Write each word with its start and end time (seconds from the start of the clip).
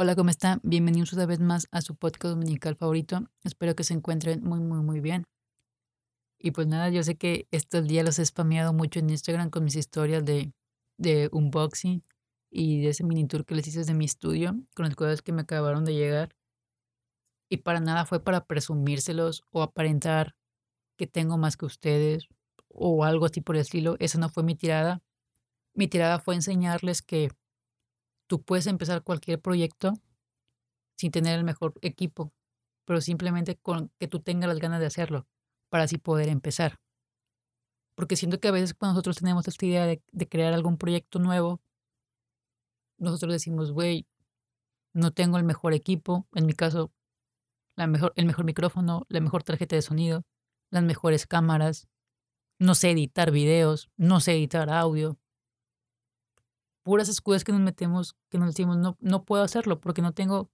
Hola, 0.00 0.14
¿cómo 0.14 0.30
están? 0.30 0.60
Bienvenidos 0.62 1.12
una 1.12 1.26
vez 1.26 1.40
más 1.40 1.66
a 1.72 1.80
su 1.80 1.96
podcast 1.96 2.34
dominical 2.34 2.76
favorito. 2.76 3.24
Espero 3.42 3.74
que 3.74 3.82
se 3.82 3.94
encuentren 3.94 4.44
muy, 4.44 4.60
muy, 4.60 4.78
muy 4.78 5.00
bien. 5.00 5.24
Y 6.38 6.52
pues 6.52 6.68
nada, 6.68 6.88
yo 6.88 7.02
sé 7.02 7.16
que 7.16 7.48
estos 7.50 7.84
días 7.88 8.06
los 8.06 8.20
he 8.20 8.24
spameado 8.24 8.72
mucho 8.72 9.00
en 9.00 9.10
Instagram 9.10 9.50
con 9.50 9.64
mis 9.64 9.74
historias 9.74 10.24
de, 10.24 10.52
de 10.98 11.28
unboxing 11.32 12.04
y 12.48 12.80
de 12.80 12.90
ese 12.90 13.02
mini 13.02 13.26
tour 13.26 13.44
que 13.44 13.56
les 13.56 13.66
hice 13.66 13.82
de 13.82 13.92
mi 13.92 14.04
estudio 14.04 14.54
con 14.72 14.84
las 14.84 14.94
cosas 14.94 15.20
que 15.20 15.32
me 15.32 15.42
acabaron 15.42 15.84
de 15.84 15.94
llegar. 15.94 16.36
Y 17.50 17.56
para 17.56 17.80
nada 17.80 18.06
fue 18.06 18.22
para 18.22 18.46
presumírselos 18.46 19.42
o 19.50 19.62
aparentar 19.62 20.36
que 20.96 21.08
tengo 21.08 21.38
más 21.38 21.56
que 21.56 21.66
ustedes 21.66 22.28
o 22.68 23.02
algo 23.02 23.26
así 23.26 23.40
por 23.40 23.56
el 23.56 23.62
estilo. 23.62 23.96
Esa 23.98 24.20
no 24.20 24.28
fue 24.28 24.44
mi 24.44 24.54
tirada. 24.54 25.02
Mi 25.74 25.88
tirada 25.88 26.20
fue 26.20 26.36
enseñarles 26.36 27.02
que 27.02 27.30
tú 28.28 28.42
puedes 28.42 28.66
empezar 28.68 29.02
cualquier 29.02 29.40
proyecto 29.40 29.94
sin 30.96 31.10
tener 31.10 31.36
el 31.38 31.44
mejor 31.44 31.74
equipo, 31.82 32.32
pero 32.84 33.00
simplemente 33.00 33.56
con 33.56 33.90
que 33.98 34.08
tú 34.08 34.20
tengas 34.20 34.48
las 34.48 34.58
ganas 34.58 34.80
de 34.80 34.86
hacerlo 34.86 35.26
para 35.70 35.84
así 35.84 35.98
poder 35.98 36.28
empezar. 36.28 36.78
Porque 37.96 38.16
siento 38.16 38.38
que 38.38 38.48
a 38.48 38.52
veces 38.52 38.74
cuando 38.74 38.92
nosotros 38.92 39.16
tenemos 39.16 39.48
esta 39.48 39.66
idea 39.66 39.86
de, 39.86 40.00
crear 40.28 40.52
algún 40.52 40.78
proyecto 40.78 41.18
nuevo, 41.18 41.60
nosotros 42.98 43.32
decimos, 43.32 43.72
güey, 43.72 44.06
no 44.92 45.10
tengo 45.10 45.38
el 45.38 45.44
mejor 45.44 45.72
equipo, 45.72 46.26
en 46.34 46.46
mi 46.46 46.52
caso, 46.52 46.92
la 47.76 47.86
mejor, 47.86 48.12
el 48.16 48.26
mejor 48.26 48.44
micrófono, 48.44 49.04
la 49.08 49.20
mejor 49.20 49.42
tarjeta 49.42 49.76
de 49.76 49.82
sonido, 49.82 50.24
las 50.70 50.82
mejores 50.82 51.26
cámaras, 51.26 51.88
no 52.58 52.74
sé 52.74 52.90
editar 52.90 53.30
videos, 53.30 53.90
no 53.96 54.20
sé 54.20 54.32
editar 54.32 54.70
audio, 54.70 55.18
puras 56.88 57.10
excusas 57.10 57.44
que 57.44 57.52
nos 57.52 57.60
metemos, 57.60 58.16
que 58.30 58.38
nos 58.38 58.48
decimos, 58.48 58.78
no, 58.78 58.96
no 58.98 59.26
puedo 59.26 59.42
hacerlo 59.42 59.78
porque 59.78 60.00
no 60.00 60.14
tengo 60.14 60.50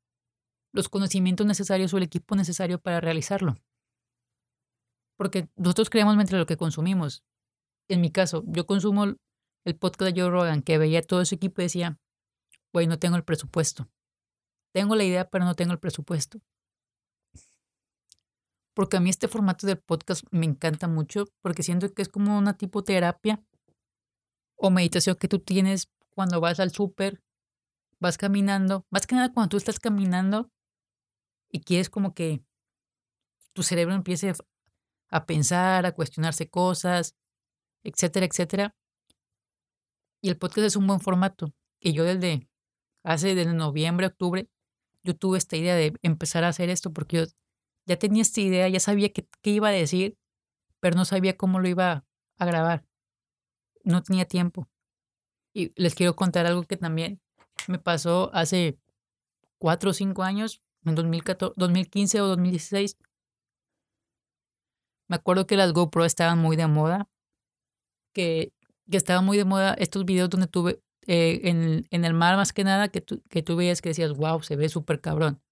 los 0.72 0.88
conocimientos 0.88 1.46
necesarios 1.46 1.94
o 1.94 1.96
el 1.96 2.02
equipo 2.02 2.34
necesario 2.34 2.80
para 2.80 3.00
realizarlo. 3.00 3.54
Porque 5.16 5.48
nosotros 5.54 5.90
creamos 5.90 6.16
mientras 6.16 6.40
lo 6.40 6.46
que 6.46 6.56
consumimos. 6.56 7.22
En 7.88 8.00
mi 8.00 8.10
caso, 8.10 8.42
yo 8.48 8.66
consumo 8.66 9.04
el 9.64 9.76
podcast 9.76 10.12
de 10.12 10.20
Joe 10.20 10.28
Rogan, 10.28 10.62
que 10.62 10.76
veía 10.76 11.02
todo 11.02 11.20
ese 11.20 11.36
equipo 11.36 11.60
y 11.60 11.66
decía, 11.66 12.00
güey, 12.72 12.88
no 12.88 12.98
tengo 12.98 13.14
el 13.14 13.22
presupuesto. 13.22 13.88
Tengo 14.72 14.96
la 14.96 15.04
idea, 15.04 15.30
pero 15.30 15.44
no 15.44 15.54
tengo 15.54 15.70
el 15.70 15.78
presupuesto. 15.78 16.40
Porque 18.74 18.96
a 18.96 19.00
mí 19.00 19.08
este 19.08 19.28
formato 19.28 19.68
del 19.68 19.78
podcast 19.78 20.24
me 20.32 20.46
encanta 20.46 20.88
mucho, 20.88 21.26
porque 21.42 21.62
siento 21.62 21.94
que 21.94 22.02
es 22.02 22.08
como 22.08 22.36
una 22.36 22.56
tipo 22.56 22.82
terapia 22.82 23.40
o 24.56 24.70
meditación 24.70 25.14
que 25.14 25.28
tú 25.28 25.38
tienes 25.38 25.94
cuando 26.14 26.40
vas 26.40 26.60
al 26.60 26.70
súper, 26.72 27.22
vas 28.00 28.18
caminando, 28.18 28.86
más 28.90 29.06
que 29.06 29.14
nada 29.14 29.32
cuando 29.32 29.50
tú 29.50 29.56
estás 29.56 29.80
caminando 29.80 30.50
y 31.50 31.60
quieres 31.60 31.90
como 31.90 32.14
que 32.14 32.44
tu 33.52 33.62
cerebro 33.62 33.94
empiece 33.94 34.32
a 35.10 35.26
pensar, 35.26 35.86
a 35.86 35.92
cuestionarse 35.92 36.48
cosas, 36.48 37.16
etcétera, 37.84 38.26
etcétera. 38.26 38.74
Y 40.20 40.28
el 40.28 40.38
podcast 40.38 40.66
es 40.66 40.76
un 40.76 40.86
buen 40.86 41.00
formato. 41.00 41.52
Y 41.80 41.92
yo 41.92 42.04
desde 42.04 42.48
hace 43.04 43.34
desde 43.34 43.52
noviembre, 43.52 44.06
octubre, 44.06 44.48
yo 45.02 45.14
tuve 45.16 45.38
esta 45.38 45.56
idea 45.56 45.76
de 45.76 45.92
empezar 46.02 46.44
a 46.44 46.48
hacer 46.48 46.70
esto 46.70 46.92
porque 46.92 47.18
yo 47.18 47.24
ya 47.86 47.98
tenía 47.98 48.22
esta 48.22 48.40
idea, 48.40 48.68
ya 48.68 48.80
sabía 48.80 49.12
qué, 49.12 49.28
qué 49.42 49.50
iba 49.50 49.68
a 49.68 49.72
decir, 49.72 50.16
pero 50.80 50.96
no 50.96 51.04
sabía 51.04 51.36
cómo 51.36 51.60
lo 51.60 51.68
iba 51.68 52.06
a 52.38 52.46
grabar. 52.46 52.84
No 53.84 54.02
tenía 54.02 54.24
tiempo. 54.24 54.68
Y 55.54 55.72
les 55.80 55.94
quiero 55.94 56.16
contar 56.16 56.46
algo 56.46 56.64
que 56.64 56.76
también 56.76 57.20
me 57.68 57.78
pasó 57.78 58.30
hace 58.34 58.78
cuatro 59.58 59.90
o 59.90 59.94
cinco 59.94 60.24
años, 60.24 60.62
en 60.84 60.94
2015 60.94 62.20
o 62.20 62.26
2016. 62.26 62.98
Me 65.08 65.16
acuerdo 65.16 65.46
que 65.46 65.56
las 65.56 65.72
GoPro 65.72 66.04
estaban 66.04 66.38
muy 66.38 66.56
de 66.56 66.66
moda, 66.66 67.08
que, 68.12 68.52
que 68.90 68.96
estaban 68.96 69.24
muy 69.24 69.36
de 69.36 69.44
moda 69.44 69.74
estos 69.74 70.04
videos 70.04 70.28
donde 70.28 70.48
tuve 70.48 70.82
eh, 71.06 71.40
en, 71.44 71.86
en, 71.90 72.04
el 72.04 72.14
mar 72.14 72.36
más 72.36 72.52
que 72.52 72.64
nada, 72.64 72.88
que 72.88 73.00
tú, 73.00 73.22
que 73.28 73.42
tú 73.42 73.56
veías 73.56 73.82
que 73.82 73.90
decías, 73.90 74.12
wow, 74.16 74.42
se 74.42 74.56
ve 74.56 74.68
súper 74.68 75.00
cabrón. 75.00 75.42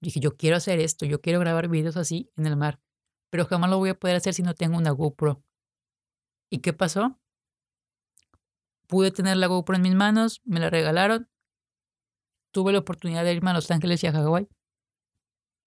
dije, 0.00 0.20
yo 0.20 0.36
quiero 0.36 0.56
hacer 0.56 0.80
esto, 0.80 1.04
yo 1.04 1.20
quiero 1.20 1.40
grabar 1.40 1.68
videos 1.68 1.96
así 1.96 2.30
en 2.36 2.46
el 2.46 2.56
mar, 2.56 2.80
pero 3.30 3.44
jamás 3.46 3.70
lo 3.70 3.78
voy 3.78 3.90
a 3.90 3.98
poder 3.98 4.16
hacer 4.16 4.34
si 4.34 4.42
no 4.42 4.54
tengo 4.54 4.78
una 4.78 4.92
GoPro. 4.92 5.42
¿Y 6.50 6.58
qué 6.58 6.72
pasó? 6.72 7.19
Pude 8.90 9.12
tener 9.12 9.36
la 9.36 9.46
GoPro 9.46 9.76
en 9.76 9.82
mis 9.82 9.94
manos, 9.94 10.42
me 10.44 10.60
la 10.60 10.68
regalaron. 10.68 11.30
Tuve 12.52 12.72
la 12.72 12.80
oportunidad 12.80 13.24
de 13.24 13.32
irme 13.32 13.50
a 13.50 13.54
Los 13.54 13.70
Ángeles 13.70 14.02
y 14.02 14.08
a 14.08 14.12
Hawái. 14.12 14.48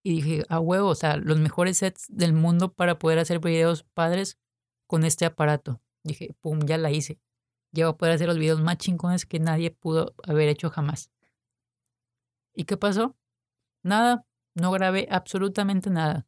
Y 0.04 0.16
dije, 0.18 0.44
a 0.50 0.60
huevo, 0.60 0.90
o 0.90 0.96
sea, 0.96 1.16
los 1.16 1.40
mejores 1.40 1.78
sets 1.78 2.06
del 2.10 2.34
mundo 2.34 2.74
para 2.74 3.00
poder 3.00 3.20
hacer 3.20 3.40
videos 3.40 3.84
padres 3.94 4.38
con 4.86 5.06
este 5.06 5.26
aparato. 5.26 5.82
Dije, 6.04 6.36
pum, 6.42 6.60
ya 6.66 6.78
la 6.78 6.92
hice. 6.92 7.22
Ya 7.72 7.86
voy 7.86 7.94
a 7.94 7.98
poder 7.98 8.16
hacer 8.16 8.28
los 8.28 8.38
videos 8.38 8.62
más 8.62 8.78
chingones 8.78 9.26
que 9.26 9.40
nadie 9.40 9.72
pudo 9.72 10.14
haber 10.28 10.50
hecho 10.50 10.70
jamás. 10.70 11.10
¿Y 12.54 12.66
qué 12.66 12.76
pasó? 12.76 13.16
Nada, 13.82 14.28
no 14.54 14.72
grabé 14.72 15.08
absolutamente 15.10 15.90
nada. 15.90 16.28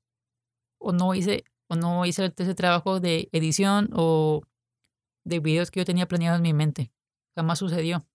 O 0.80 0.94
no 0.94 1.14
hice, 1.14 1.44
o 1.68 1.76
no 1.76 2.06
hice 2.06 2.34
ese 2.38 2.56
trabajo 2.56 3.02
de 3.02 3.28
edición 3.34 3.90
o 3.94 4.44
de 5.25 5.40
videos 5.40 5.72
que 5.72 5.81
yo 5.81 5.86
tenía 5.86 6.08
planeado 6.08 6.38
en 6.38 6.44
mi 6.44 6.53
mente. 6.53 6.94
Jamás 7.36 7.59
sucedió. 7.59 8.08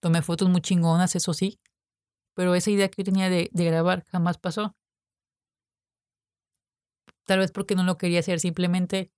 Tomé 0.00 0.22
fotos 0.22 0.48
muy 0.48 0.60
chingonas, 0.60 1.14
eso 1.14 1.32
sí, 1.32 1.60
pero 2.34 2.54
esa 2.54 2.70
idea 2.70 2.88
que 2.88 3.02
yo 3.02 3.04
tenía 3.04 3.28
de, 3.30 3.50
grabar 3.52 4.04
jamás 4.06 4.38
pasó. 4.38 4.76
Tal 7.24 7.38
vez 7.38 7.52
porque 7.52 7.74
no 7.74 7.84
lo 7.84 7.96
quería 7.96 8.20
hacer, 8.20 8.40
simplemente 8.40 9.12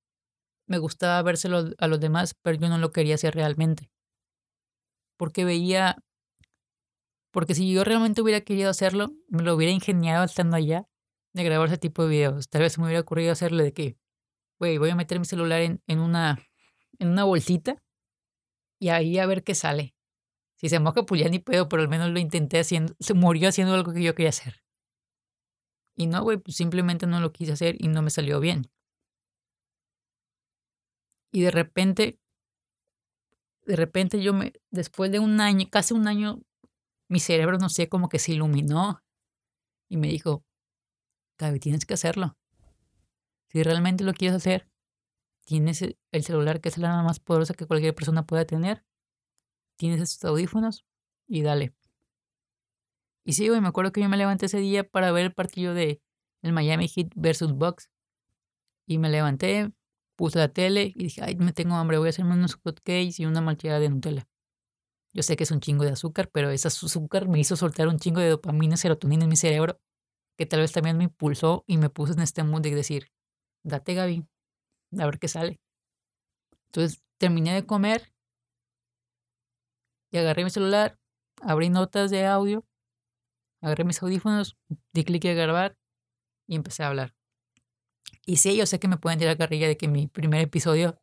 me 0.66 0.78
gustaba 0.78 1.22
vérselo 1.22 1.70
a 1.78 1.86
los 1.86 2.00
demás, 2.00 2.34
pero 2.42 2.58
yo 2.58 2.68
no 2.68 2.78
lo 2.78 2.92
quería 2.92 3.14
hacer 3.14 3.34
realmente. 3.34 3.90
Porque 5.16 5.44
veía, 5.44 5.96
porque 7.30 7.54
si 7.54 7.72
yo 7.72 7.84
realmente 7.84 8.20
hubiera 8.20 8.40
querido 8.42 8.70
hacerlo, 8.70 9.12
me 9.28 9.42
lo 9.42 9.54
hubiera 9.54 9.72
ingeniado 9.72 10.24
estando 10.24 10.56
allá 10.56 10.88
de 11.32 11.44
grabar 11.44 11.68
ese 11.68 11.78
tipo 11.78 12.02
de 12.02 12.08
videos. 12.10 12.48
Tal 12.48 12.62
vez 12.62 12.76
me 12.78 12.84
hubiera 12.84 13.00
ocurrido 13.00 13.32
hacerle 13.32 13.62
de 13.62 13.72
que 13.72 14.01
voy 14.78 14.90
a 14.90 14.96
meter 14.96 15.18
mi 15.18 15.24
celular 15.24 15.60
en, 15.60 15.82
en, 15.86 16.00
una, 16.00 16.38
en 16.98 17.08
una 17.08 17.24
bolsita 17.24 17.82
y 18.78 18.88
ahí 18.88 19.18
a 19.18 19.26
ver 19.26 19.44
qué 19.44 19.54
sale. 19.54 19.94
Si 20.56 20.68
se 20.68 20.78
moja, 20.78 21.04
pues 21.04 21.20
ya 21.20 21.28
ni 21.28 21.38
puedo, 21.40 21.68
pero 21.68 21.82
al 21.82 21.88
menos 21.88 22.10
lo 22.10 22.18
intenté 22.18 22.60
haciendo, 22.60 22.94
se 23.00 23.14
murió 23.14 23.48
haciendo 23.48 23.74
algo 23.74 23.92
que 23.92 24.02
yo 24.02 24.14
quería 24.14 24.30
hacer. 24.30 24.62
Y 25.96 26.06
no, 26.06 26.22
güey, 26.22 26.38
pues 26.38 26.56
simplemente 26.56 27.06
no 27.06 27.20
lo 27.20 27.32
quise 27.32 27.52
hacer 27.52 27.76
y 27.78 27.88
no 27.88 28.02
me 28.02 28.10
salió 28.10 28.40
bien. 28.40 28.70
Y 31.32 31.42
de 31.42 31.50
repente, 31.50 32.18
de 33.66 33.76
repente 33.76 34.22
yo 34.22 34.32
me, 34.32 34.52
después 34.70 35.10
de 35.10 35.18
un 35.18 35.40
año, 35.40 35.66
casi 35.70 35.94
un 35.94 36.06
año, 36.06 36.40
mi 37.08 37.20
cerebro, 37.20 37.58
no 37.58 37.68
sé, 37.68 37.88
como 37.88 38.08
que 38.08 38.18
se 38.18 38.32
iluminó 38.32 39.02
y 39.88 39.96
me 39.96 40.08
dijo, 40.08 40.44
Gaby, 41.38 41.58
tienes 41.60 41.84
que 41.84 41.94
hacerlo. 41.94 42.36
Si 43.52 43.62
realmente 43.62 44.02
lo 44.02 44.14
quieres 44.14 44.36
hacer, 44.36 44.66
tienes 45.44 45.82
e, 45.82 45.98
el 46.10 46.24
celular 46.24 46.60
que 46.60 46.70
es 46.70 46.78
la 46.78 46.90
arma 46.90 47.02
más 47.02 47.20
poderosa 47.20 47.52
que 47.52 47.66
cualquier 47.66 47.94
persona 47.94 48.24
pueda 48.24 48.46
tener. 48.46 48.82
Tienes 49.76 50.00
estos 50.00 50.30
audífonos 50.30 50.86
y 51.26 51.42
dale. 51.42 51.74
Y 53.24 53.34
sí, 53.34 53.48
güey, 53.48 53.60
me 53.60 53.68
acuerdo 53.68 53.92
que 53.92 54.00
yo 54.00 54.08
me 54.08 54.16
levanté 54.16 54.46
ese 54.46 54.58
día 54.58 54.88
para 54.88 55.12
ver 55.12 55.26
el 55.26 55.34
partido 55.34 55.74
de 55.74 56.00
el 56.40 56.52
Miami 56.52 56.88
Heat 56.88 57.08
versus 57.14 57.52
Bucks. 57.52 57.90
Y 58.86 58.98
me 58.98 59.10
levanté, 59.10 59.70
puse 60.16 60.38
la 60.38 60.48
tele 60.48 60.92
y 60.96 61.04
dije, 61.04 61.22
ay, 61.22 61.36
me 61.36 61.52
tengo 61.52 61.74
hambre, 61.74 61.98
voy 61.98 62.08
a 62.08 62.10
hacerme 62.10 62.32
unos 62.34 62.54
hotcakes 62.54 63.14
y 63.18 63.26
una 63.26 63.42
malteada 63.42 63.78
de 63.80 63.90
Nutella. 63.90 64.28
Yo 65.12 65.22
sé 65.22 65.36
que 65.36 65.44
es 65.44 65.50
un 65.50 65.60
chingo 65.60 65.84
de 65.84 65.90
azúcar, 65.90 66.30
pero 66.32 66.50
ese 66.50 66.68
azúcar 66.68 67.28
me 67.28 67.38
hizo 67.38 67.54
soltar 67.54 67.88
un 67.88 67.98
chingo 67.98 68.20
de 68.20 68.30
dopamina 68.30 68.74
y 68.74 68.78
serotonina 68.78 69.24
en 69.24 69.28
mi 69.28 69.36
cerebro, 69.36 69.78
que 70.38 70.46
tal 70.46 70.60
vez 70.60 70.72
también 70.72 70.96
me 70.96 71.04
impulsó 71.04 71.64
y 71.66 71.76
me 71.76 71.90
puso 71.90 72.14
en 72.14 72.20
este 72.20 72.42
mood 72.44 72.62
de 72.62 72.74
decir, 72.74 73.12
date 73.62 73.94
Gaby, 73.94 74.26
a 74.98 75.06
ver 75.06 75.18
qué 75.18 75.28
sale. 75.28 75.60
Entonces 76.66 77.02
terminé 77.18 77.54
de 77.54 77.66
comer 77.66 78.12
y 80.10 80.18
agarré 80.18 80.44
mi 80.44 80.50
celular, 80.50 80.98
abrí 81.40 81.70
notas 81.70 82.10
de 82.10 82.26
audio, 82.26 82.64
agarré 83.60 83.84
mis 83.84 84.02
audífonos, 84.02 84.56
di 84.92 85.04
clic 85.04 85.24
a 85.26 85.32
grabar 85.32 85.76
y 86.46 86.56
empecé 86.56 86.82
a 86.82 86.88
hablar. 86.88 87.14
Y 88.24 88.36
sí, 88.36 88.56
yo 88.56 88.66
sé 88.66 88.78
que 88.78 88.88
me 88.88 88.98
pueden 88.98 89.18
tirar 89.18 89.36
carrilla 89.36 89.68
de 89.68 89.76
que 89.76 89.88
mi 89.88 90.06
primer 90.06 90.40
episodio 90.40 91.00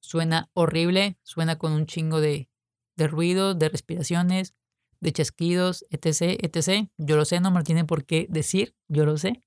suena 0.00 0.50
horrible, 0.54 1.18
suena 1.22 1.58
con 1.58 1.72
un 1.72 1.86
chingo 1.86 2.20
de, 2.20 2.50
de 2.96 3.08
ruido, 3.08 3.54
de 3.54 3.68
respiraciones, 3.68 4.54
de 5.00 5.12
chasquidos, 5.12 5.84
etc, 5.90 6.38
etc. 6.42 6.90
Yo 6.98 7.16
lo 7.16 7.24
sé, 7.24 7.40
no 7.40 7.50
me 7.50 7.58
lo 7.58 7.64
tienen 7.64 7.86
por 7.86 8.04
qué 8.04 8.26
decir, 8.28 8.76
yo 8.88 9.04
lo 9.04 9.16
sé. 9.16 9.42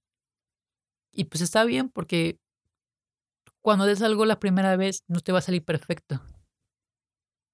Y 1.12 1.25
pues 1.25 1.42
está 1.42 1.63
bien 1.63 1.90
porque 1.90 2.40
cuando 3.63 3.86
des 3.86 4.02
algo 4.02 4.25
la 4.25 4.40
primera 4.40 4.75
vez 4.78 5.04
no 5.08 5.19
te 5.22 5.31
va 5.31 5.40
a 5.40 5.42
salir 5.42 5.63
perfecto. 5.63 6.22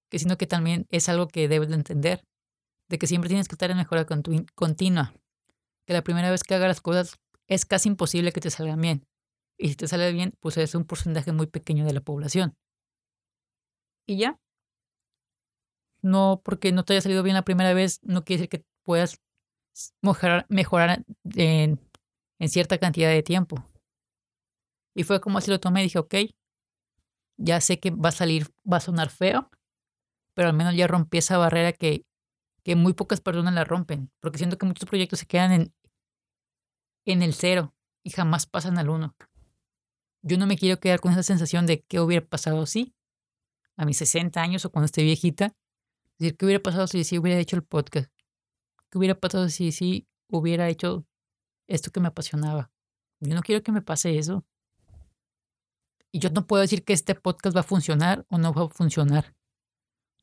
Que 0.09 0.19
sino 0.19 0.37
que 0.37 0.47
también 0.47 0.85
es 0.89 1.09
algo 1.09 1.27
que 1.27 1.47
debes 1.47 1.69
de 1.69 1.75
entender. 1.75 2.23
de 2.89 2.99
que 2.99 3.07
siempre 3.07 3.29
tienes 3.29 3.47
que 3.49 3.55
estar 3.55 3.71
en 3.71 3.77
mejora 3.77 4.05
continua, 4.55 5.13
que 5.87 5.93
la 5.93 6.03
primera 6.03 6.31
vez 6.31 6.43
que 6.43 6.55
hagas 6.55 6.69
las 6.69 6.81
cosas 6.81 7.17
es 7.47 7.65
casi 7.65 7.89
imposible 7.89 8.31
que 8.33 8.41
te 8.41 8.51
salgan 8.51 8.81
bien. 8.81 9.05
Y 9.59 9.69
si 9.69 9.75
te 9.77 9.87
sale 9.87 10.11
bien, 10.13 10.33
pues 10.41 10.57
es 10.57 10.75
un 10.75 10.85
porcentaje 10.85 11.31
muy 11.33 11.47
pequeño 11.47 11.85
de 11.85 11.93
la 11.93 12.01
población. 12.01 12.55
Y 14.07 14.17
ya. 14.17 14.39
No 16.01 16.41
porque 16.43 16.71
no 16.71 16.83
te 16.85 16.93
haya 16.93 17.01
salido 17.01 17.23
bien 17.23 17.35
la 17.35 17.43
primera 17.43 17.73
vez, 17.73 17.99
no 18.03 18.23
quiere 18.23 18.41
decir 18.41 18.49
que 18.49 18.65
puedas 18.83 19.19
mejorar, 20.01 20.45
mejorar 20.49 21.03
en, 21.35 21.79
en 22.39 22.49
cierta 22.49 22.77
cantidad 22.79 23.09
de 23.11 23.23
tiempo. 23.23 23.65
Y 24.97 25.03
fue 25.03 25.21
como 25.21 25.37
así 25.37 25.51
lo 25.51 25.59
tomé 25.59 25.81
y 25.81 25.83
dije, 25.83 25.99
ok, 25.99 26.15
ya 27.37 27.61
sé 27.61 27.79
que 27.79 27.91
va 27.91 28.09
a 28.09 28.11
salir, 28.11 28.47
va 28.65 28.77
a 28.77 28.79
sonar 28.79 29.11
feo, 29.11 29.51
pero 30.33 30.47
al 30.47 30.55
menos 30.55 30.75
ya 30.75 30.87
rompí 30.87 31.19
esa 31.19 31.37
barrera 31.37 31.71
que, 31.71 32.07
que 32.63 32.75
muy 32.75 32.93
pocas 32.93 33.21
personas 33.21 33.53
la 33.53 33.63
rompen, 33.63 34.11
porque 34.19 34.39
siento 34.39 34.57
que 34.57 34.65
muchos 34.65 34.89
proyectos 34.89 35.19
se 35.19 35.27
quedan 35.27 35.51
en, 35.51 35.73
en 37.05 37.21
el 37.21 37.35
cero 37.35 37.75
y 38.01 38.09
jamás 38.09 38.47
pasan 38.47 38.79
al 38.79 38.89
uno. 38.89 39.15
Yo 40.23 40.39
no 40.39 40.47
me 40.47 40.57
quiero 40.57 40.79
quedar 40.79 40.99
con 40.99 41.11
esa 41.11 41.21
sensación 41.21 41.67
de 41.67 41.83
qué 41.83 41.99
hubiera 41.99 42.25
pasado 42.25 42.65
si, 42.65 42.95
a 43.75 43.85
mis 43.85 43.97
60 43.97 44.41
años 44.41 44.65
o 44.65 44.71
cuando 44.71 44.87
esté 44.87 45.03
viejita, 45.03 45.55
decir 46.17 46.37
qué 46.37 46.45
hubiera 46.45 46.63
pasado 46.63 46.87
si 46.87 47.03
sí 47.03 47.19
hubiera 47.19 47.39
hecho 47.39 47.55
el 47.55 47.63
podcast, 47.63 48.11
qué 48.89 48.97
hubiera 48.97 49.13
pasado 49.13 49.47
si 49.49 49.71
sí 49.71 50.07
hubiera 50.27 50.67
hecho 50.69 51.05
esto 51.67 51.91
que 51.91 51.99
me 51.99 52.07
apasionaba. 52.07 52.71
Yo 53.19 53.35
no 53.35 53.43
quiero 53.43 53.61
que 53.61 53.71
me 53.71 53.83
pase 53.83 54.17
eso. 54.17 54.43
Y 56.17 56.19
yo 56.19 56.31
no 56.31 56.47
puedo 56.47 56.61
decir 56.61 56.83
que 56.83 56.93
este 56.93 57.13
podcast 57.13 57.55
va 57.55 57.59
a 57.59 57.63
funcionar 57.63 58.25
o 58.29 58.39
no 58.39 58.51
va 58.51 58.63
a 58.63 58.69
funcionar. 58.69 59.35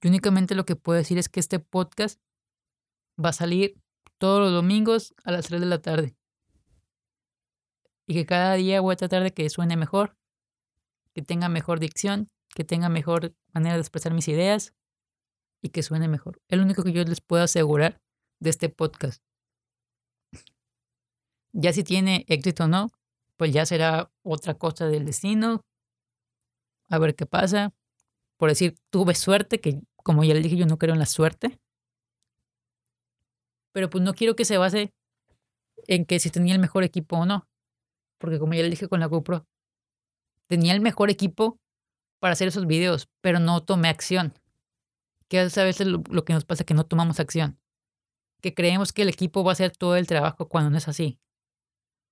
Yo 0.02 0.08
únicamente 0.08 0.56
lo 0.56 0.64
que 0.64 0.74
puedo 0.74 0.98
decir 0.98 1.18
es 1.18 1.28
que 1.28 1.38
este 1.38 1.60
podcast 1.60 2.20
va 3.16 3.28
a 3.28 3.32
salir 3.32 3.80
todos 4.18 4.40
los 4.40 4.50
domingos 4.50 5.14
a 5.22 5.30
las 5.30 5.46
3 5.46 5.60
de 5.60 5.66
la 5.68 5.80
tarde. 5.80 6.16
Y 8.08 8.14
que 8.14 8.26
cada 8.26 8.54
día 8.54 8.80
voy 8.80 8.94
a 8.94 8.96
tratar 8.96 9.22
de 9.22 9.32
que 9.32 9.48
suene 9.48 9.76
mejor, 9.76 10.16
que 11.14 11.22
tenga 11.22 11.48
mejor 11.48 11.78
dicción, 11.78 12.28
que 12.56 12.64
tenga 12.64 12.88
mejor 12.88 13.36
manera 13.52 13.74
de 13.76 13.80
expresar 13.80 14.12
mis 14.14 14.26
ideas 14.26 14.74
y 15.62 15.68
que 15.68 15.84
suene 15.84 16.08
mejor. 16.08 16.42
Es 16.48 16.58
lo 16.58 16.64
único 16.64 16.82
que 16.82 16.90
yo 16.90 17.04
les 17.04 17.20
puedo 17.20 17.44
asegurar 17.44 18.00
de 18.40 18.50
este 18.50 18.68
podcast. 18.68 19.22
Ya 21.52 21.72
si 21.72 21.84
tiene 21.84 22.24
éxito 22.26 22.64
o 22.64 22.66
no, 22.66 22.90
pues 23.36 23.52
ya 23.52 23.64
será 23.64 24.10
otra 24.24 24.54
cosa 24.54 24.88
del 24.88 25.04
destino, 25.04 25.60
a 26.88 26.98
ver 26.98 27.14
qué 27.14 27.26
pasa. 27.26 27.72
Por 28.36 28.48
decir, 28.48 28.76
tuve 28.90 29.14
suerte, 29.14 29.60
que 29.60 29.80
como 29.96 30.24
ya 30.24 30.34
le 30.34 30.40
dije, 30.40 30.56
yo 30.56 30.66
no 30.66 30.78
creo 30.78 30.94
en 30.94 31.00
la 31.00 31.06
suerte. 31.06 31.58
Pero 33.72 33.90
pues 33.90 34.04
no 34.04 34.14
quiero 34.14 34.36
que 34.36 34.44
se 34.44 34.58
base 34.58 34.92
en 35.86 36.04
que 36.04 36.20
si 36.20 36.30
tenía 36.30 36.54
el 36.54 36.60
mejor 36.60 36.84
equipo 36.84 37.16
o 37.16 37.26
no. 37.26 37.48
Porque 38.18 38.38
como 38.38 38.54
ya 38.54 38.62
le 38.62 38.70
dije 38.70 38.88
con 38.88 39.00
la 39.00 39.06
GoPro, 39.06 39.46
tenía 40.46 40.72
el 40.74 40.80
mejor 40.80 41.10
equipo 41.10 41.58
para 42.20 42.32
hacer 42.32 42.48
esos 42.48 42.66
videos, 42.66 43.08
pero 43.20 43.38
no 43.38 43.62
tomé 43.64 43.88
acción. 43.88 44.38
Que 45.28 45.40
a 45.40 45.44
veces 45.44 45.86
lo, 45.86 46.02
que 46.24 46.32
nos 46.32 46.44
pasa 46.44 46.62
es 46.62 46.66
que 46.66 46.74
no 46.74 46.86
tomamos 46.86 47.18
acción. 47.20 47.58
Que 48.40 48.54
creemos 48.54 48.92
que 48.92 49.02
el 49.02 49.08
equipo 49.08 49.42
va 49.42 49.50
a 49.50 49.54
hacer 49.54 49.76
todo 49.76 49.96
el 49.96 50.06
trabajo 50.06 50.48
cuando 50.48 50.70
no 50.70 50.78
es 50.78 50.88
así. 50.88 51.18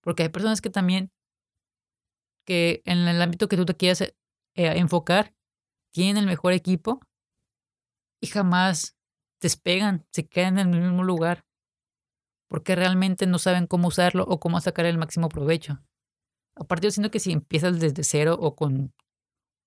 Porque 0.00 0.24
hay 0.24 0.28
personas 0.30 0.60
que 0.60 0.70
también, 0.70 1.12
que 2.44 2.82
en 2.84 3.06
el 3.06 3.22
ámbito 3.22 3.48
que 3.48 3.56
tú 3.56 3.64
te 3.64 3.76
quieras 3.76 4.14
eh, 4.54 4.78
enfocar, 4.78 5.34
tienen 5.92 6.18
el 6.18 6.26
mejor 6.26 6.52
equipo 6.52 7.00
y 8.20 8.28
jamás 8.28 8.96
despegan, 9.40 10.06
se 10.12 10.26
quedan 10.26 10.58
en 10.58 10.74
el 10.74 10.80
mismo 10.80 11.02
lugar, 11.02 11.44
porque 12.48 12.76
realmente 12.76 13.26
no 13.26 13.38
saben 13.38 13.66
cómo 13.66 13.88
usarlo 13.88 14.24
o 14.24 14.38
cómo 14.38 14.60
sacar 14.60 14.86
el 14.86 14.98
máximo 14.98 15.28
provecho. 15.28 15.82
Aparte, 16.54 16.86
yo 16.86 16.90
siento 16.90 17.10
que 17.10 17.20
si 17.20 17.32
empiezas 17.32 17.80
desde 17.80 18.04
cero 18.04 18.36
o 18.38 18.54
con 18.54 18.94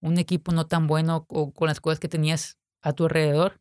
un 0.01 0.17
equipo 0.19 0.51
no 0.51 0.67
tan 0.67 0.87
bueno 0.87 1.25
o 1.29 1.51
con 1.51 1.67
las 1.67 1.81
cosas 1.81 1.99
que 1.99 2.07
tenías 2.07 2.57
a 2.81 2.93
tu 2.93 3.05
alrededor, 3.05 3.59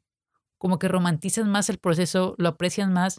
como 0.59 0.79
que 0.79 0.89
romantizas 0.89 1.47
más 1.47 1.69
el 1.71 1.79
proceso, 1.79 2.35
lo 2.39 2.49
aprecias 2.49 2.89
más 2.91 3.19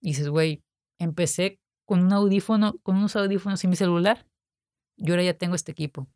y 0.00 0.08
dices, 0.08 0.28
güey, 0.28 0.62
empecé 0.98 1.60
con 1.86 2.00
un 2.04 2.12
audífono, 2.12 2.78
con 2.82 2.96
unos 2.96 3.16
audífonos 3.16 3.62
y 3.64 3.68
mi 3.68 3.76
celular, 3.76 4.26
yo 4.96 5.14
ahora 5.14 5.24
ya 5.24 5.34
tengo 5.34 5.54
este 5.54 5.72
equipo. 5.72 6.08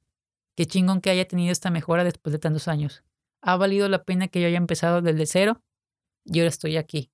Qué 0.56 0.64
chingón 0.66 1.02
que 1.02 1.10
haya 1.10 1.26
tenido 1.26 1.52
esta 1.52 1.70
mejora 1.70 2.02
después 2.02 2.32
de 2.32 2.38
tantos 2.38 2.66
años. 2.66 3.04
Ha 3.42 3.56
valido 3.56 3.88
la 3.88 4.04
pena 4.04 4.28
que 4.28 4.40
yo 4.40 4.46
haya 4.46 4.56
empezado 4.56 5.02
desde 5.02 5.26
cero 5.26 5.62
y 6.24 6.40
ahora 6.40 6.48
estoy 6.48 6.78
aquí. 6.78 7.12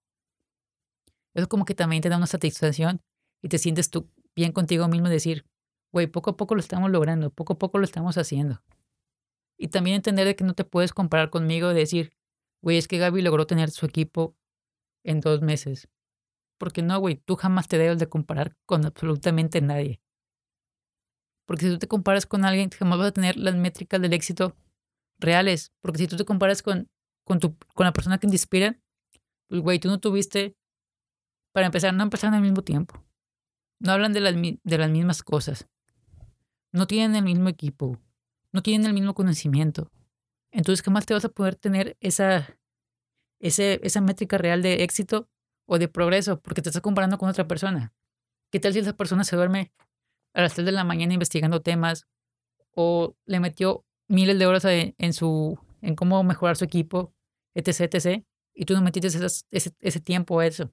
Eso 1.34 1.48
como 1.48 1.64
que 1.64 1.74
también 1.74 2.02
te 2.02 2.08
da 2.08 2.18
una 2.18 2.26
satisfacción 2.26 3.02
y 3.42 3.48
te 3.48 3.58
sientes 3.58 3.90
tú 3.90 4.08
bien 4.36 4.52
contigo 4.52 4.86
mismo 4.88 5.08
decir, 5.08 5.44
güey, 5.92 6.06
poco 6.06 6.30
a 6.30 6.36
poco 6.36 6.54
lo 6.54 6.60
estamos 6.60 6.90
logrando, 6.90 7.30
poco 7.30 7.54
a 7.54 7.58
poco 7.58 7.78
lo 7.78 7.84
estamos 7.84 8.16
haciendo. 8.16 8.62
Y 9.58 9.68
también 9.68 9.96
entender 9.96 10.26
de 10.26 10.36
que 10.36 10.44
no 10.44 10.54
te 10.54 10.64
puedes 10.64 10.92
comparar 10.92 11.30
conmigo 11.30 11.70
y 11.70 11.74
decir, 11.74 12.12
güey, 12.62 12.78
es 12.78 12.88
que 12.88 12.98
Gaby 12.98 13.22
logró 13.22 13.46
tener 13.46 13.70
su 13.70 13.86
equipo 13.86 14.36
en 15.04 15.20
dos 15.20 15.40
meses. 15.40 15.88
Porque 16.58 16.82
no, 16.82 16.98
güey, 16.98 17.16
tú 17.16 17.36
jamás 17.36 17.68
te 17.68 17.78
debes 17.78 17.98
de 17.98 18.08
comparar 18.08 18.56
con 18.66 18.84
absolutamente 18.84 19.60
nadie. 19.60 20.01
Porque 21.52 21.66
si 21.66 21.72
tú 21.72 21.78
te 21.78 21.87
comparas 21.87 22.25
con 22.25 22.46
alguien, 22.46 22.70
jamás 22.70 22.99
vas 22.99 23.08
a 23.08 23.12
tener 23.12 23.37
las 23.37 23.54
métricas 23.54 24.00
del 24.00 24.14
éxito 24.14 24.56
reales. 25.19 25.70
Porque 25.82 25.99
si 25.99 26.06
tú 26.06 26.16
te 26.16 26.25
comparas 26.25 26.62
con, 26.62 26.88
con, 27.25 27.40
tu, 27.40 27.58
con 27.75 27.84
la 27.84 27.93
persona 27.93 28.16
que 28.16 28.26
te 28.26 28.32
inspira, 28.32 28.81
pues, 29.49 29.60
güey, 29.60 29.78
tú 29.78 29.88
no 29.88 30.00
tuviste, 30.00 30.56
para 31.52 31.66
empezar, 31.66 31.93
no 31.93 32.04
empezaron 32.04 32.32
al 32.32 32.40
mismo 32.40 32.62
tiempo. 32.62 33.04
No 33.81 33.93
hablan 33.93 34.14
de 34.14 34.20
las, 34.20 34.34
de 34.34 34.78
las 34.78 34.88
mismas 34.88 35.22
cosas. 35.22 35.69
No 36.72 36.87
tienen 36.87 37.16
el 37.16 37.25
mismo 37.25 37.50
equipo. 37.50 38.00
No 38.50 38.62
tienen 38.62 38.87
el 38.87 38.94
mismo 38.94 39.12
conocimiento. 39.12 39.93
Entonces 40.52 40.82
jamás 40.82 41.04
te 41.04 41.12
vas 41.12 41.26
a 41.26 41.28
poder 41.28 41.56
tener 41.56 41.99
esa, 42.00 42.58
ese, 43.40 43.78
esa 43.82 44.00
métrica 44.00 44.38
real 44.38 44.62
de 44.62 44.84
éxito 44.84 45.28
o 45.66 45.78
de 45.78 45.88
progreso 45.88 46.40
porque 46.40 46.62
te 46.62 46.70
estás 46.70 46.81
comparando 46.81 47.19
con 47.19 47.28
otra 47.28 47.46
persona. 47.46 47.93
¿Qué 48.50 48.58
tal 48.58 48.72
si 48.72 48.78
esa 48.78 48.96
persona 48.96 49.22
se 49.22 49.37
duerme 49.37 49.70
a 50.34 50.43
las 50.43 50.55
3 50.55 50.67
de 50.67 50.73
la 50.73 50.84
mañana 50.84 51.14
investigando 51.14 51.62
temas 51.62 52.06
o 52.75 53.17
le 53.26 53.40
metió 53.40 53.84
miles 54.08 54.38
de 54.38 54.46
horas 54.46 54.64
en, 54.67 55.12
su, 55.12 55.58
en 55.81 55.94
cómo 55.94 56.23
mejorar 56.25 56.56
su 56.56 56.64
equipo, 56.64 57.14
etc., 57.55 57.81
etc., 57.93 58.25
y 58.55 58.67
tú 58.67 58.75
no 58.75 58.82
metiste 58.82 59.08
ese, 59.08 59.73
ese 59.81 60.00
tiempo 60.00 60.38
a 60.38 60.46
eso. 60.46 60.70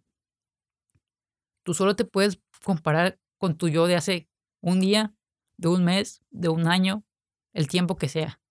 Tú 1.63 1.73
solo 1.73 1.95
te 1.95 2.03
puedes 2.03 2.41
comparar 2.63 3.19
con 3.37 3.57
tu 3.57 3.69
yo 3.69 3.87
de 3.87 3.95
hace 3.95 4.29
un 4.61 4.81
día, 4.81 5.15
de 5.57 5.69
un 5.69 5.85
mes, 5.85 6.21
de 6.29 6.49
un 6.49 6.67
año, 6.67 7.05
el 7.53 7.67
tiempo 7.67 7.97
que 7.97 8.09
sea, 8.09 8.41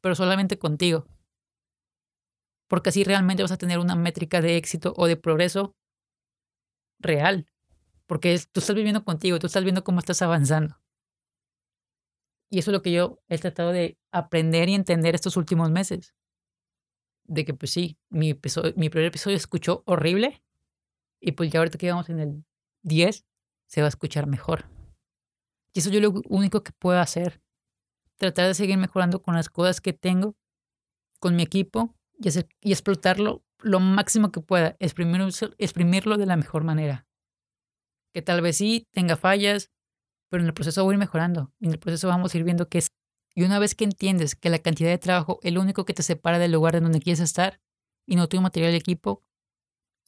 pero 0.00 0.14
solamente 0.14 0.58
contigo. 0.58 1.06
Porque 2.68 2.90
así 2.90 3.04
realmente 3.04 3.42
vas 3.42 3.52
a 3.52 3.58
tener 3.58 3.78
una 3.78 3.96
métrica 3.96 4.40
de 4.40 4.56
éxito 4.56 4.94
o 4.96 5.06
de 5.06 5.16
progreso 5.16 5.74
real. 6.98 7.46
Porque 8.10 8.36
tú 8.50 8.58
estás 8.58 8.74
viviendo 8.74 9.04
contigo, 9.04 9.38
tú 9.38 9.46
estás 9.46 9.62
viendo 9.62 9.84
cómo 9.84 10.00
estás 10.00 10.20
avanzando. 10.20 10.80
Y 12.50 12.58
eso 12.58 12.72
es 12.72 12.72
lo 12.72 12.82
que 12.82 12.90
yo 12.90 13.20
he 13.28 13.38
tratado 13.38 13.70
de 13.70 14.00
aprender 14.10 14.68
y 14.68 14.74
entender 14.74 15.14
estos 15.14 15.36
últimos 15.36 15.70
meses. 15.70 16.12
De 17.22 17.44
que 17.44 17.54
pues 17.54 17.70
sí, 17.70 18.00
mi, 18.08 18.32
mi 18.74 18.90
primer 18.90 19.06
episodio 19.06 19.36
escuchó 19.36 19.84
horrible 19.86 20.42
y 21.20 21.30
pues 21.30 21.52
ya 21.52 21.60
ahorita 21.60 21.78
que 21.78 21.88
vamos 21.88 22.08
en 22.08 22.18
el 22.18 22.44
10 22.82 23.24
se 23.68 23.80
va 23.80 23.86
a 23.86 23.90
escuchar 23.90 24.26
mejor. 24.26 24.64
Y 25.72 25.78
eso 25.78 25.90
yo 25.90 26.00
lo 26.00 26.10
único 26.30 26.64
que 26.64 26.72
puedo 26.72 26.98
hacer. 26.98 27.40
Tratar 28.16 28.48
de 28.48 28.54
seguir 28.54 28.76
mejorando 28.76 29.22
con 29.22 29.36
las 29.36 29.48
cosas 29.48 29.80
que 29.80 29.92
tengo, 29.92 30.34
con 31.20 31.36
mi 31.36 31.44
equipo 31.44 31.94
y, 32.18 32.28
y 32.60 32.72
explotarlo 32.72 33.44
lo 33.60 33.78
máximo 33.78 34.32
que 34.32 34.40
pueda, 34.40 34.74
exprimirlo, 34.80 35.28
exprimirlo 35.58 36.18
de 36.18 36.26
la 36.26 36.34
mejor 36.34 36.64
manera 36.64 37.06
que 38.12 38.22
tal 38.22 38.40
vez 38.42 38.56
sí 38.56 38.86
tenga 38.92 39.16
fallas, 39.16 39.70
pero 40.30 40.42
en 40.42 40.48
el 40.48 40.54
proceso 40.54 40.84
voy 40.84 40.92
a 40.92 40.94
ir 40.94 40.98
mejorando. 40.98 41.52
En 41.60 41.72
el 41.72 41.78
proceso 41.78 42.08
vamos 42.08 42.34
a 42.34 42.38
ir 42.38 42.44
viendo 42.44 42.68
qué 42.68 42.78
es. 42.78 42.88
Y 43.34 43.44
una 43.44 43.58
vez 43.58 43.74
que 43.74 43.84
entiendes 43.84 44.34
que 44.34 44.50
la 44.50 44.58
cantidad 44.58 44.90
de 44.90 44.98
trabajo 44.98 45.38
es 45.42 45.52
lo 45.52 45.60
único 45.60 45.84
que 45.84 45.94
te 45.94 46.02
separa 46.02 46.38
del 46.38 46.52
lugar 46.52 46.76
en 46.76 46.84
donde 46.84 47.00
quieres 47.00 47.20
estar 47.20 47.60
y 48.06 48.16
no 48.16 48.28
tu 48.28 48.40
material 48.40 48.72
de 48.72 48.78
equipo, 48.78 49.22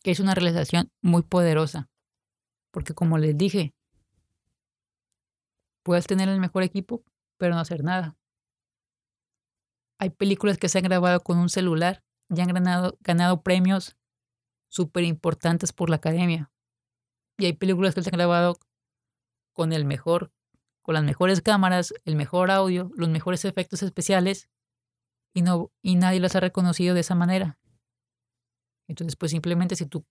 que 0.03 0.11
es 0.11 0.21
una 0.21 0.35
realización 0.35 0.91
muy 1.03 1.23
poderosa. 1.23 1.89
Porque 2.73 2.95
como 2.95 3.19
les 3.19 3.37
dije, 3.37 3.75
puedes 5.83 6.07
tener 6.07 6.29
el 6.29 6.41
mejor 6.41 6.63
equipo, 6.63 7.05
pero 7.39 7.55
no 7.55 7.61
hacer 7.61 7.85
nada. 7.85 8.17
Hay 9.99 10.11
películas 10.11 10.59
que 10.59 10.69
se 10.69 10.79
han 10.79 10.85
grabado 10.85 11.21
con 11.21 11.39
un 11.39 11.49
celular 11.49 12.03
y 12.29 12.41
han 12.41 12.49
ganado, 12.49 12.99
ganado 13.01 13.43
premios 13.43 13.97
súper 14.69 15.05
importantes 15.05 15.73
por 15.73 15.91
la 15.91 15.97
academia. 15.97 16.52
Y 17.39 17.47
hay 17.47 17.53
películas 17.55 17.95
que 17.95 18.03
se 18.03 18.11
han 18.11 18.17
grabado 18.17 18.59
con 19.53 19.73
el 19.73 19.85
mejor, 19.85 20.33
con 20.83 20.95
las 20.95 21.05
mejores 21.05 21.41
cámaras, 21.41 21.95
el 22.05 22.17
mejor 22.17 22.51
audio, 22.51 22.91
los 22.95 23.09
mejores 23.09 23.45
efectos 23.45 23.83
especiales 23.83 24.49
y 25.35 25.43
no 25.43 25.73
y 25.83 25.97
nadie 25.97 26.21
las 26.21 26.37
ha 26.37 26.41
reconocido 26.41 26.95
de 26.95 27.01
esa 27.01 27.15
manera. 27.15 27.59
Entonces, 28.89 29.17
pues 29.17 29.31
simplemente 29.31 29.77
si 29.77 29.87
tú 29.87 30.05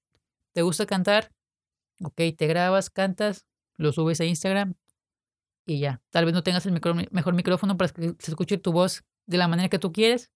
te 0.54 0.62
gusta 0.62 0.86
cantar, 0.86 1.32
ok, 2.04 2.22
te 2.38 2.48
grabas, 2.48 2.90
cantas, 2.90 3.46
lo 3.76 3.92
subes 3.92 4.20
a 4.22 4.26
Instagram 4.26 4.76
y 5.66 5.80
ya. 5.80 6.02
Tal 6.10 6.26
vez 6.26 6.34
no 6.34 6.44
tengas 6.44 6.66
el 6.66 6.72
mejor 6.72 7.34
micrófono 7.34 7.78
para 7.78 7.92
que 7.92 8.16
se 8.20 8.32
escuche 8.32 8.58
tu 8.58 8.72
voz 8.72 9.04
de 9.28 9.38
la 9.38 9.48
manera 9.48 9.70
que 9.70 9.80
tú 9.80 9.92
quieres, 9.92 10.32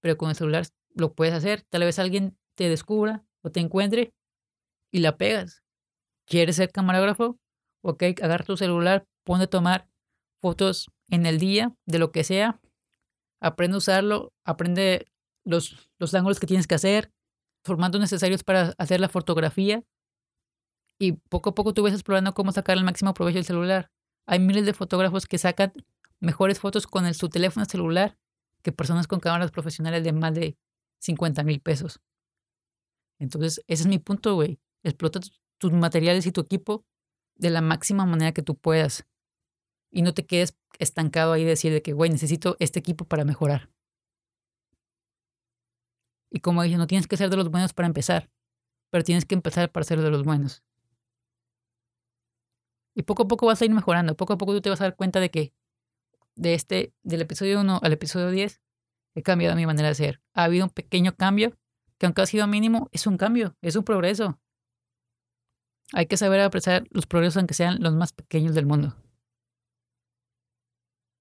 pero 0.00 0.16
con 0.16 0.30
el 0.30 0.36
celular 0.36 0.66
lo 0.94 1.14
puedes 1.14 1.34
hacer. 1.34 1.62
Tal 1.62 1.82
vez 1.82 1.98
alguien 1.98 2.36
te 2.54 2.68
descubra 2.68 3.24
o 3.42 3.50
te 3.50 3.60
encuentre 3.60 4.12
y 4.90 4.98
la 4.98 5.16
pegas. 5.16 5.62
¿Quieres 6.30 6.54
ser 6.54 6.70
camarógrafo? 6.70 7.40
Ok, 7.82 8.04
agarra 8.22 8.44
tu 8.44 8.56
celular, 8.56 9.04
pone 9.24 9.44
a 9.44 9.46
tomar 9.48 9.88
fotos 10.40 10.88
en 11.08 11.26
el 11.26 11.40
día 11.40 11.74
de 11.86 11.98
lo 11.98 12.12
que 12.12 12.22
sea. 12.22 12.60
Aprende 13.40 13.74
a 13.74 13.78
usarlo, 13.78 14.32
aprende 14.44 15.08
los, 15.44 15.90
los 15.98 16.14
ángulos 16.14 16.38
que 16.38 16.46
tienes 16.46 16.68
que 16.68 16.76
hacer, 16.76 17.10
formatos 17.64 18.00
necesarios 18.00 18.44
para 18.44 18.74
hacer 18.78 19.00
la 19.00 19.08
fotografía. 19.08 19.82
Y 21.00 21.14
poco 21.14 21.50
a 21.50 21.54
poco 21.56 21.74
tú 21.74 21.82
vas 21.82 21.94
explorando 21.94 22.32
cómo 22.32 22.52
sacar 22.52 22.78
el 22.78 22.84
máximo 22.84 23.12
provecho 23.12 23.38
del 23.38 23.44
celular. 23.44 23.90
Hay 24.24 24.38
miles 24.38 24.66
de 24.66 24.72
fotógrafos 24.72 25.26
que 25.26 25.36
sacan 25.36 25.72
mejores 26.20 26.60
fotos 26.60 26.86
con 26.86 27.06
el, 27.06 27.14
su 27.16 27.28
teléfono 27.28 27.66
celular 27.66 28.16
que 28.62 28.70
personas 28.70 29.08
con 29.08 29.18
cámaras 29.18 29.50
profesionales 29.50 30.04
de 30.04 30.12
más 30.12 30.32
de 30.34 30.56
50 31.00 31.42
mil 31.42 31.60
pesos. 31.60 31.98
Entonces, 33.18 33.64
ese 33.66 33.82
es 33.82 33.88
mi 33.88 33.98
punto, 33.98 34.36
güey. 34.36 34.60
Explota 34.84 35.18
tus 35.60 35.72
materiales 35.72 36.26
y 36.26 36.32
tu 36.32 36.40
equipo 36.40 36.84
de 37.36 37.50
la 37.50 37.60
máxima 37.60 38.06
manera 38.06 38.32
que 38.32 38.42
tú 38.42 38.56
puedas. 38.56 39.06
Y 39.92 40.02
no 40.02 40.14
te 40.14 40.26
quedes 40.26 40.56
estancado 40.78 41.32
ahí 41.32 41.42
y 41.42 41.44
decir 41.44 41.72
de 41.72 41.82
que, 41.82 41.92
güey, 41.92 42.10
necesito 42.10 42.56
este 42.58 42.78
equipo 42.78 43.04
para 43.04 43.24
mejorar. 43.24 43.70
Y 46.30 46.40
como 46.40 46.62
dije, 46.62 46.76
no 46.76 46.86
tienes 46.86 47.06
que 47.06 47.16
ser 47.16 47.28
de 47.28 47.36
los 47.36 47.50
buenos 47.50 47.74
para 47.74 47.86
empezar, 47.86 48.30
pero 48.90 49.04
tienes 49.04 49.24
que 49.24 49.34
empezar 49.34 49.70
para 49.70 49.84
ser 49.84 50.00
de 50.00 50.10
los 50.10 50.24
buenos. 50.24 50.62
Y 52.94 53.02
poco 53.02 53.24
a 53.24 53.28
poco 53.28 53.46
vas 53.46 53.60
a 53.60 53.64
ir 53.64 53.72
mejorando, 53.72 54.16
poco 54.16 54.32
a 54.32 54.38
poco 54.38 54.52
tú 54.52 54.60
te 54.60 54.70
vas 54.70 54.80
a 54.80 54.84
dar 54.84 54.96
cuenta 54.96 55.20
de 55.20 55.30
que 55.30 55.52
de 56.36 56.54
este, 56.54 56.94
del 57.02 57.20
episodio 57.22 57.60
1 57.60 57.80
al 57.82 57.92
episodio 57.92 58.30
10, 58.30 58.60
he 59.14 59.22
cambiado 59.22 59.56
mi 59.56 59.66
manera 59.66 59.88
de 59.88 59.94
ser. 59.94 60.22
Ha 60.34 60.44
habido 60.44 60.64
un 60.64 60.70
pequeño 60.70 61.14
cambio, 61.16 61.56
que 61.98 62.06
aunque 62.06 62.22
ha 62.22 62.26
sido 62.26 62.46
mínimo, 62.46 62.88
es 62.92 63.06
un 63.06 63.16
cambio, 63.16 63.56
es 63.60 63.76
un 63.76 63.84
progreso. 63.84 64.40
Hay 65.92 66.06
que 66.06 66.16
saber 66.16 66.40
apreciar 66.40 66.84
los 66.90 67.06
progresos 67.06 67.38
aunque 67.38 67.54
sean 67.54 67.82
los 67.82 67.94
más 67.94 68.12
pequeños 68.12 68.54
del 68.54 68.66
mundo. 68.66 68.96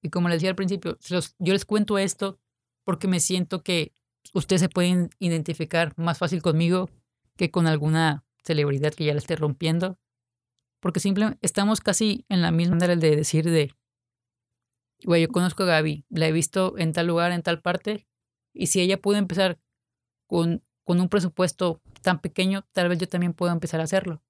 Y 0.02 0.10
como 0.10 0.30
les 0.30 0.38
decía 0.38 0.52
al 0.52 0.56
principio, 0.56 0.98
yo 1.08 1.54
les 1.54 1.66
cuento 1.66 1.98
esto 1.98 2.40
porque 2.84 3.08
me 3.08 3.20
siento 3.20 3.64
que 3.64 3.94
ustedes 4.34 4.62
se 4.62 4.70
pueden 4.70 5.10
identificar 5.20 5.94
más 5.98 6.18
fácil 6.18 6.42
conmigo 6.42 6.90
que 7.36 7.52
con 7.52 7.68
alguna 7.68 8.26
celebridad 8.44 8.94
que 8.94 9.06
ya 9.06 9.14
la 9.14 9.20
esté 9.20 9.36
rompiendo. 9.36 10.00
Porque 10.80 11.00
simplemente 11.00 11.40
estamos 11.42 11.82
casi 11.82 12.26
en 12.30 12.42
la 12.42 12.52
misma 12.52 12.76
manera 12.76 12.96
de 12.96 13.16
decir 13.16 13.50
de, 13.50 13.74
güey, 15.04 15.24
yo 15.24 15.28
conozco 15.28 15.64
a 15.64 15.66
Gaby, 15.66 16.06
la 16.10 16.28
he 16.28 16.32
visto 16.32 16.78
en 16.78 16.94
tal 16.94 17.08
lugar, 17.08 17.32
en 17.32 17.42
tal 17.42 17.62
parte, 17.62 18.08
y 18.54 18.68
si 18.68 18.80
ella 18.80 19.02
pudo 19.02 19.18
empezar 19.18 19.60
con, 20.26 20.64
con 20.86 21.02
un 21.02 21.10
presupuesto 21.10 21.82
tan 22.02 22.22
pequeño, 22.22 22.66
tal 22.72 22.88
vez 22.88 23.00
yo 23.00 23.10
también 23.10 23.34
puedo 23.34 23.52
empezar 23.52 23.82
a 23.82 23.84
hacerlo. 23.84 24.24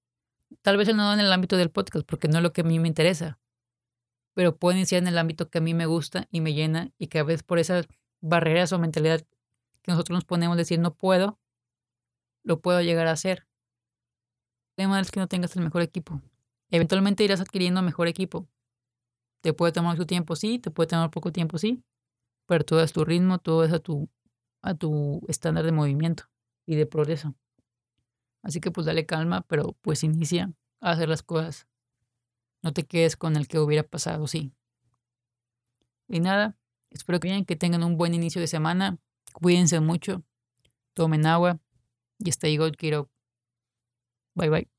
Tal 0.61 0.77
vez 0.77 0.93
no 0.93 1.13
en 1.13 1.19
el 1.19 1.31
ámbito 1.31 1.55
del 1.57 1.71
podcast, 1.71 2.05
porque 2.05 2.27
no 2.27 2.37
es 2.37 2.43
lo 2.43 2.51
que 2.51 2.61
a 2.61 2.63
mí 2.65 2.79
me 2.79 2.87
interesa, 2.87 3.39
pero 4.33 4.57
puedo 4.57 4.77
iniciar 4.77 5.01
en 5.01 5.07
el 5.07 5.17
ámbito 5.17 5.49
que 5.49 5.59
a 5.59 5.61
mí 5.61 5.73
me 5.73 5.85
gusta 5.85 6.27
y 6.31 6.41
me 6.41 6.53
llena 6.53 6.91
y 6.97 7.07
que 7.07 7.19
a 7.19 7.23
veces 7.23 7.43
por 7.43 7.59
esas 7.59 7.87
barreras 8.21 8.71
o 8.73 8.79
mentalidad 8.79 9.21
que 9.81 9.91
nosotros 9.91 10.15
nos 10.15 10.25
ponemos 10.25 10.57
decir 10.57 10.79
no 10.79 10.93
puedo, 10.95 11.39
lo 12.43 12.61
puedo 12.61 12.81
llegar 12.81 13.07
a 13.07 13.11
hacer. 13.11 13.47
El 14.77 14.83
tema 14.83 14.99
es 14.99 15.11
que 15.11 15.19
no 15.19 15.27
tengas 15.27 15.55
el 15.55 15.63
mejor 15.63 15.81
equipo. 15.81 16.21
Eventualmente 16.69 17.23
irás 17.23 17.41
adquiriendo 17.41 17.81
mejor 17.81 18.07
equipo. 18.07 18.47
Te 19.41 19.53
puede 19.53 19.71
tomar 19.71 19.97
su 19.97 20.05
tiempo, 20.05 20.35
sí, 20.35 20.59
te 20.59 20.71
puede 20.71 20.87
tomar 20.87 21.09
poco 21.09 21.31
tiempo, 21.31 21.57
sí, 21.57 21.83
pero 22.45 22.65
todo 22.65 22.83
es 22.83 22.91
tu 22.91 23.05
ritmo, 23.05 23.39
todo 23.39 23.63
es 23.63 23.71
a 23.71 23.79
tu, 23.79 24.09
a 24.61 24.73
tu 24.73 25.21
estándar 25.27 25.63
de 25.65 25.71
movimiento 25.71 26.25
y 26.65 26.75
de 26.75 26.85
progreso. 26.85 27.35
Así 28.41 28.59
que 28.61 28.71
pues 28.71 28.85
dale 28.85 29.05
calma, 29.05 29.41
pero 29.47 29.75
pues 29.81 30.03
inicia 30.03 30.53
a 30.81 30.91
hacer 30.91 31.09
las 31.09 31.23
cosas. 31.23 31.67
No 32.61 32.73
te 32.73 32.85
quedes 32.85 33.15
con 33.15 33.35
el 33.35 33.47
que 33.47 33.59
hubiera 33.59 33.83
pasado, 33.83 34.27
sí. 34.27 34.53
Y 36.07 36.19
nada, 36.19 36.57
espero 36.89 37.19
que, 37.19 37.45
que 37.45 37.55
tengan 37.55 37.83
un 37.83 37.97
buen 37.97 38.13
inicio 38.13 38.41
de 38.41 38.47
semana. 38.47 38.97
Cuídense 39.33 39.79
mucho, 39.79 40.23
tomen 40.93 41.25
agua 41.25 41.59
y 42.17 42.29
stay 42.29 42.57
good, 42.57 42.75
kiddo. 42.75 43.09
Bye 44.35 44.49
bye. 44.49 44.78